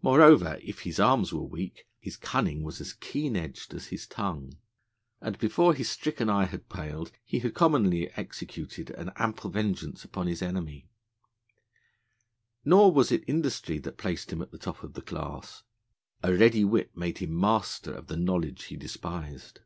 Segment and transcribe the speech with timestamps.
[0.00, 4.58] Moreover, if his arms were weak, his cunning was as keen edged as his tongue;
[5.20, 10.28] and, before his stricken eye had paled, he had commonly executed an ample vengeance upon
[10.28, 10.88] his enemy.
[12.64, 15.64] Nor was it industry that placed him at the top of the class.
[16.22, 19.62] A ready wit made him master of the knowledge he despised.